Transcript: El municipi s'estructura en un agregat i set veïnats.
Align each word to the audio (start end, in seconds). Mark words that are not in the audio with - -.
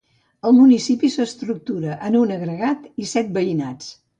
El 0.49 0.55
municipi 0.59 1.09
s'estructura 1.17 1.99
en 2.09 2.19
un 2.23 2.35
agregat 2.39 2.91
i 3.05 3.09
set 3.15 3.33
veïnats. 3.39 3.97